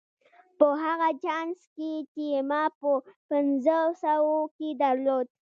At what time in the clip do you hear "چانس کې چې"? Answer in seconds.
1.23-2.25